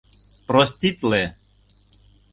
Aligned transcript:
—Проститле! 0.47 1.21